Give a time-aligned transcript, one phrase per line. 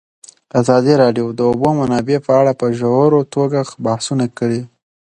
[0.59, 4.61] ازادي راډیو د د اوبو منابع په اړه په ژوره توګه بحثونه کړي.